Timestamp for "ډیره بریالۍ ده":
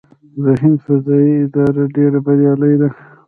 1.95-2.89